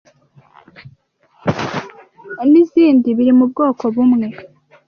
n’izindi 2.51 3.07
biri 3.17 3.33
mu 3.37 3.45
bwoko 3.51 3.83
bumwe 3.93 4.27